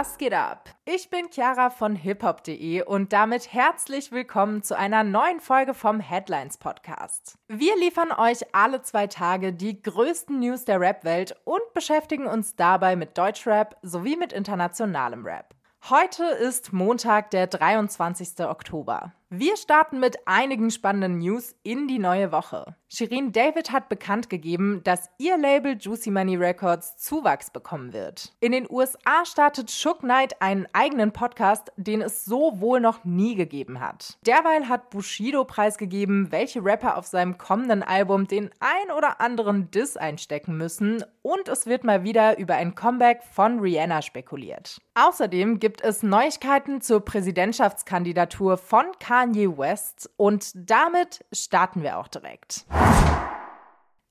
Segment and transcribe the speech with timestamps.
[0.00, 0.70] Was geht ab?
[0.86, 6.56] Ich bin Chiara von hiphop.de und damit herzlich willkommen zu einer neuen Folge vom Headlines
[6.56, 7.36] Podcast.
[7.48, 12.96] Wir liefern euch alle zwei Tage die größten News der Rap-Welt und beschäftigen uns dabei
[12.96, 15.54] mit Deutschrap sowie mit internationalem Rap.
[15.90, 18.40] Heute ist Montag, der 23.
[18.46, 19.12] Oktober.
[19.32, 22.74] Wir starten mit einigen spannenden News in die neue Woche.
[22.88, 28.32] Shirin David hat bekannt gegeben, dass ihr Label Juicy Money Records Zuwachs bekommen wird.
[28.40, 33.36] In den USA startet Shook Knight einen eigenen Podcast, den es so wohl noch nie
[33.36, 34.18] gegeben hat.
[34.26, 39.96] Derweil hat Bushido preisgegeben, welche Rapper auf seinem kommenden Album den ein oder anderen Diss
[39.96, 44.80] einstecken müssen und es wird mal wieder über ein Comeback von Rihanna spekuliert.
[44.96, 52.08] Außerdem gibt es Neuigkeiten zur Präsidentschaftskandidatur von Kanye Kanye West und damit starten wir auch
[52.08, 52.64] direkt.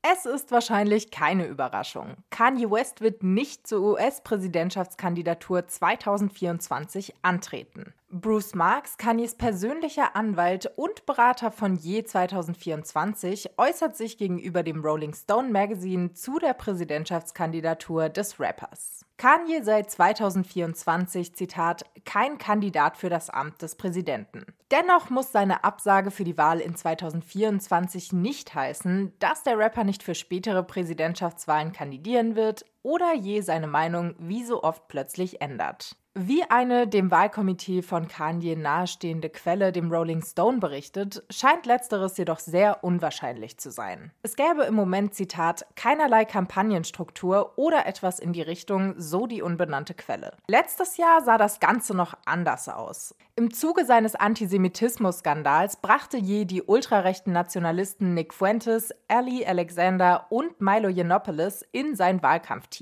[0.00, 2.14] Es ist wahrscheinlich keine Überraschung.
[2.30, 7.92] Kanye West wird nicht zur US-Präsidentschaftskandidatur 2024 antreten.
[8.08, 15.12] Bruce Marks, Kanyes persönlicher Anwalt und Berater von je 2024, äußert sich gegenüber dem Rolling
[15.12, 19.04] Stone Magazine zu der Präsidentschaftskandidatur des Rappers.
[19.18, 24.44] Kanye sei 2024, Zitat, kein Kandidat für das Amt des Präsidenten.
[24.74, 30.02] Dennoch muss seine Absage für die Wahl in 2024 nicht heißen, dass der Rapper nicht
[30.02, 35.96] für spätere Präsidentschaftswahlen kandidieren wird oder je seine Meinung wie so oft plötzlich ändert.
[36.16, 42.38] Wie eine dem Wahlkomitee von Kanye nahestehende Quelle dem Rolling Stone berichtet, scheint letzteres jedoch
[42.38, 44.12] sehr unwahrscheinlich zu sein.
[44.22, 49.94] Es gäbe im Moment, Zitat, keinerlei Kampagnenstruktur oder etwas in die Richtung, so die unbenannte
[49.94, 50.36] Quelle.
[50.46, 53.16] Letztes Jahr sah das Ganze noch anders aus.
[53.34, 60.88] Im Zuge seines Antisemitismus-Skandals brachte je die ultrarechten Nationalisten Nick Fuentes, Ali Alexander und Milo
[60.88, 62.73] Yiannopoulos in sein Wahlkampfteam.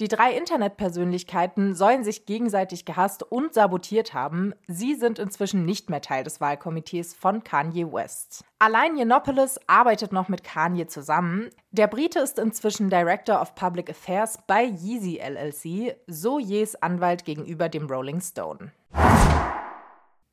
[0.00, 4.54] Die drei Internetpersönlichkeiten sollen sich gegenseitig gehasst und sabotiert haben.
[4.66, 8.44] Sie sind inzwischen nicht mehr Teil des Wahlkomitees von Kanye West.
[8.58, 11.50] Allein Yiannopoulos arbeitet noch mit Kanye zusammen.
[11.70, 17.68] Der Brite ist inzwischen Director of Public Affairs bei Yeezy LLC, so Jes Anwalt gegenüber
[17.68, 18.72] dem Rolling Stone.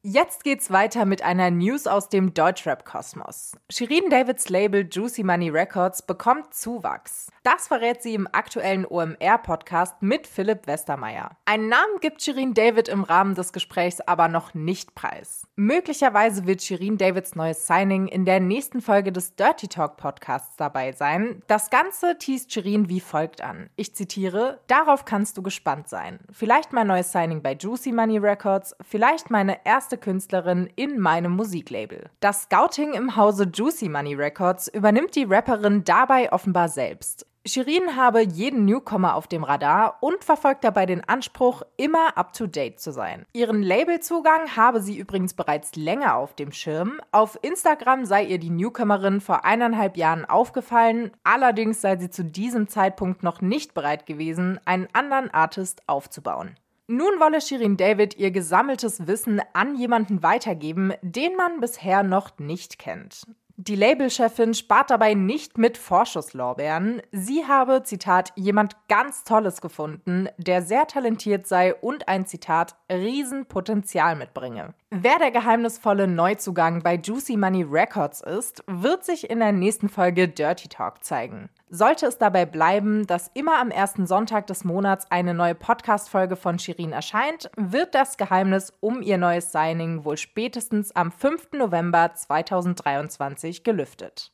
[0.06, 3.54] Jetzt geht's weiter mit einer News aus dem Deutschrap-Kosmos.
[3.70, 7.30] Shirin Davids Label Juicy Money Records bekommt Zuwachs.
[7.44, 11.38] Das verrät sie im aktuellen OMR-Podcast mit Philipp Westermeier.
[11.46, 15.48] Einen Namen gibt Shirin David im Rahmen des Gesprächs aber noch nicht preis.
[15.56, 20.92] Möglicherweise wird Shirin Davids neues Signing in der nächsten Folge des Dirty Talk Podcasts dabei
[20.92, 21.44] sein.
[21.48, 23.70] Das Ganze teast Shirin wie folgt an.
[23.78, 26.20] Ich zitiere, darauf kannst du gespannt sein.
[26.30, 32.10] Vielleicht mein neues Signing bei Juicy Money Records, vielleicht meine erste Künstlerin in meinem Musiklabel.
[32.20, 37.26] Das Scouting im Hause Juicy Money Records übernimmt die Rapperin dabei offenbar selbst.
[37.46, 42.94] Shirin habe jeden Newcomer auf dem Radar und verfolgt dabei den Anspruch, immer up-to-date zu
[42.94, 43.26] sein.
[43.34, 47.02] Ihren Labelzugang habe sie übrigens bereits länger auf dem Schirm.
[47.12, 52.70] Auf Instagram sei ihr die Newcomerin vor eineinhalb Jahren aufgefallen, allerdings sei sie zu diesem
[52.70, 56.56] Zeitpunkt noch nicht bereit gewesen, einen anderen Artist aufzubauen.
[56.88, 62.78] Nun wolle Shirin David ihr gesammeltes Wissen an jemanden weitergeben, den man bisher noch nicht
[62.78, 63.24] kennt.
[63.56, 67.04] Die Labelchefin spart dabei nicht mit Vorschusslorbeeren.
[67.12, 74.16] Sie habe, Zitat, jemand ganz Tolles gefunden, der sehr talentiert sei und ein, Zitat, Riesenpotenzial
[74.16, 74.74] mitbringe.
[74.90, 80.28] Wer der geheimnisvolle Neuzugang bei Juicy Money Records ist, wird sich in der nächsten Folge
[80.28, 81.50] Dirty Talk zeigen.
[81.76, 86.60] Sollte es dabei bleiben, dass immer am ersten Sonntag des Monats eine neue Podcast-Folge von
[86.60, 91.54] Shirin erscheint, wird das Geheimnis um ihr neues Signing wohl spätestens am 5.
[91.54, 94.32] November 2023 gelüftet.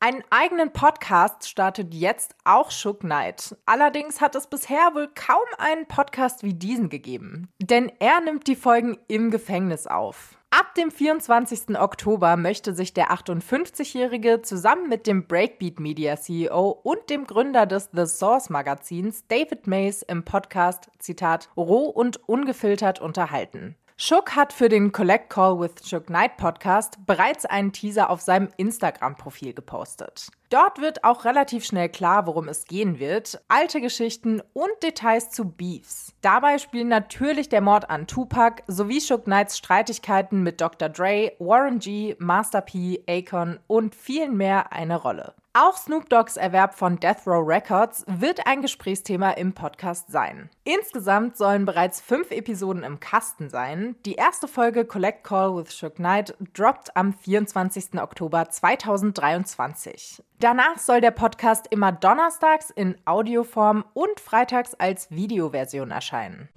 [0.00, 3.56] Einen eigenen Podcast startet jetzt auch Shook Knight.
[3.64, 7.48] Allerdings hat es bisher wohl kaum einen Podcast wie diesen gegeben.
[7.58, 10.39] Denn er nimmt die Folgen im Gefängnis auf.
[10.52, 11.78] Ab dem 24.
[11.78, 17.88] Oktober möchte sich der 58-Jährige zusammen mit dem Breakbeat Media CEO und dem Gründer des
[17.92, 23.76] The Source Magazins David Mays im Podcast, Zitat, roh und ungefiltert unterhalten.
[24.02, 28.48] Shook hat für den Collect Call with Shook Knight Podcast bereits einen Teaser auf seinem
[28.56, 30.28] Instagram-Profil gepostet.
[30.48, 33.42] Dort wird auch relativ schnell klar, worum es gehen wird.
[33.48, 36.14] Alte Geschichten und Details zu Beefs.
[36.22, 40.88] Dabei spielen natürlich der Mord an Tupac sowie Shook Knights Streitigkeiten mit Dr.
[40.88, 45.34] Dre, Warren G., Master P., Akon und vielen mehr eine Rolle.
[45.52, 50.48] Auch Snoop Dogg's Erwerb von Death Row Records wird ein Gesprächsthema im Podcast sein.
[50.62, 53.96] Insgesamt sollen bereits fünf Episoden im Kasten sein.
[54.06, 58.00] Die erste Folge Collect Call with Shook Knight droppt am 24.
[58.00, 60.22] Oktober 2023.
[60.38, 66.48] Danach soll der Podcast immer donnerstags in Audioform und freitags als Videoversion erscheinen.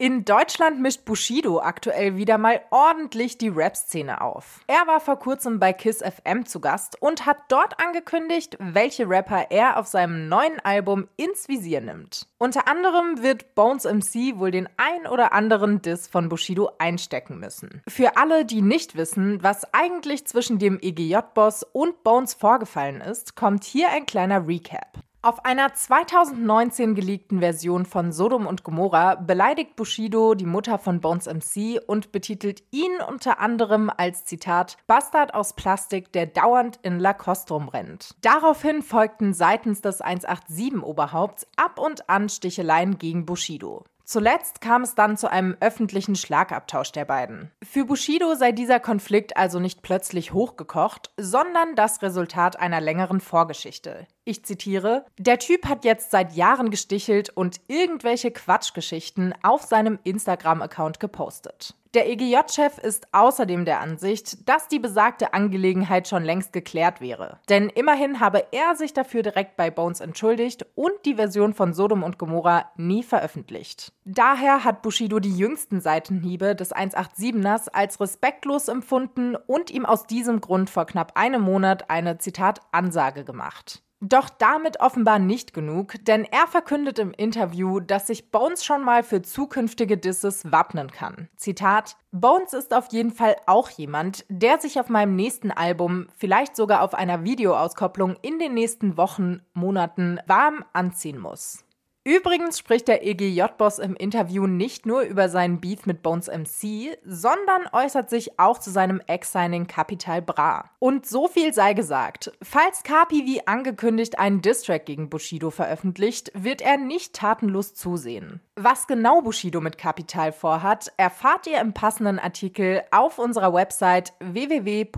[0.00, 4.60] In Deutschland mischt Bushido aktuell wieder mal ordentlich die Rap-Szene auf.
[4.68, 9.50] Er war vor kurzem bei Kiss FM zu Gast und hat dort angekündigt, welche Rapper
[9.50, 12.28] er auf seinem neuen Album ins Visier nimmt.
[12.38, 17.82] Unter anderem wird Bones MC wohl den ein oder anderen Diss von Bushido einstecken müssen.
[17.88, 23.64] Für alle, die nicht wissen, was eigentlich zwischen dem EGJ-Boss und Bones vorgefallen ist, kommt
[23.64, 25.02] hier ein kleiner Recap.
[25.28, 31.26] Auf einer 2019 geleakten Version von Sodom und Gomorra beleidigt Bushido die Mutter von Bones
[31.26, 37.52] MC und betitelt ihn unter anderem als Zitat Bastard aus Plastik, der dauernd in Lacoste
[37.52, 38.14] rumrennt.
[38.22, 43.84] Daraufhin folgten seitens des 187-Oberhaupts ab und an Sticheleien gegen Bushido.
[44.08, 47.50] Zuletzt kam es dann zu einem öffentlichen Schlagabtausch der beiden.
[47.62, 54.06] Für Bushido sei dieser Konflikt also nicht plötzlich hochgekocht, sondern das Resultat einer längeren Vorgeschichte.
[54.28, 61.00] Ich zitiere, der Typ hat jetzt seit Jahren gestichelt und irgendwelche Quatschgeschichten auf seinem Instagram-Account
[61.00, 61.74] gepostet.
[61.94, 67.40] Der EGJ-Chef ist außerdem der Ansicht, dass die besagte Angelegenheit schon längst geklärt wäre.
[67.48, 72.02] Denn immerhin habe er sich dafür direkt bei Bones entschuldigt und die Version von Sodom
[72.02, 73.94] und Gomorra nie veröffentlicht.
[74.04, 80.42] Daher hat Bushido die jüngsten Seitenhiebe des 187ers als respektlos empfunden und ihm aus diesem
[80.42, 83.82] Grund vor knapp einem Monat eine Zitat Ansage gemacht.
[84.00, 89.02] Doch damit offenbar nicht genug, denn er verkündet im Interview, dass sich Bones schon mal
[89.02, 91.28] für zukünftige Disses wappnen kann.
[91.36, 96.54] Zitat: Bones ist auf jeden Fall auch jemand, der sich auf meinem nächsten Album, vielleicht
[96.54, 101.64] sogar auf einer Videoauskopplung in den nächsten Wochen, Monaten warm anziehen muss.
[102.08, 107.68] Übrigens spricht der EGJ-Boss im Interview nicht nur über seinen Beef mit Bones MC, sondern
[107.70, 110.70] äußert sich auch zu seinem Ex-Signing Capital Bra.
[110.78, 112.32] Und so viel sei gesagt.
[112.40, 118.40] Falls Capi wie angekündigt einen Distrack gegen Bushido veröffentlicht, wird er nicht tatenlos zusehen.
[118.56, 124.88] Was genau Bushido mit Capital vorhat, erfahrt ihr im passenden Artikel auf unserer Website www.hiphop.de.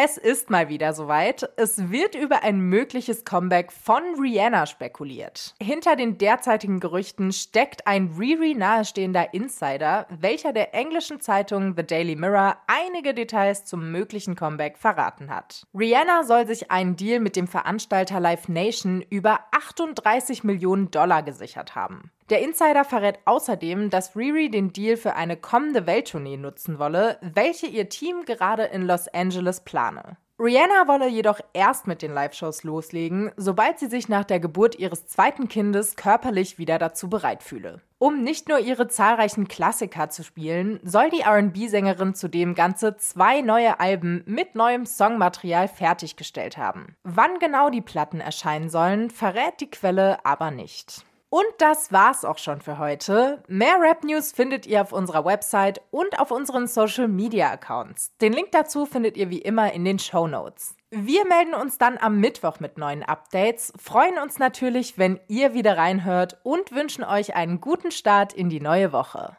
[0.00, 1.50] Es ist mal wieder soweit.
[1.56, 5.56] Es wird über ein mögliches Comeback von Rihanna spekuliert.
[5.60, 12.14] Hinter den derzeitigen Gerüchten steckt ein Riri nahestehender Insider, welcher der englischen Zeitung The Daily
[12.14, 15.66] Mirror einige Details zum möglichen Comeback verraten hat.
[15.74, 21.74] Rihanna soll sich einen Deal mit dem Veranstalter Live Nation über 38 Millionen Dollar gesichert
[21.74, 22.12] haben.
[22.30, 27.66] Der Insider verrät außerdem, dass Riri den Deal für eine kommende Welttournee nutzen wolle, welche
[27.66, 30.18] ihr Team gerade in Los Angeles plane.
[30.40, 35.06] Rihanna wolle jedoch erst mit den Live-Shows loslegen, sobald sie sich nach der Geburt ihres
[35.06, 37.80] zweiten Kindes körperlich wieder dazu bereit fühle.
[37.98, 43.80] Um nicht nur ihre zahlreichen Klassiker zu spielen, soll die RB-Sängerin zudem ganze zwei neue
[43.80, 46.94] Alben mit neuem Songmaterial fertiggestellt haben.
[47.02, 51.04] Wann genau die Platten erscheinen sollen, verrät die Quelle aber nicht.
[51.30, 53.42] Und das war's auch schon für heute.
[53.48, 58.16] Mehr Rap News findet ihr auf unserer Website und auf unseren Social Media Accounts.
[58.20, 60.74] Den Link dazu findet ihr wie immer in den Show Notes.
[60.90, 65.76] Wir melden uns dann am Mittwoch mit neuen Updates, freuen uns natürlich, wenn ihr wieder
[65.76, 69.36] reinhört und wünschen euch einen guten Start in die neue Woche.